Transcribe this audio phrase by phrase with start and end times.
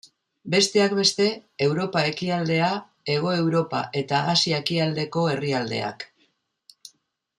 [0.51, 1.25] Besteak beste,
[1.65, 2.69] Europa Ekialdea,
[3.15, 6.11] Hego Europa eta Asia Ekialdeko herrialdeak.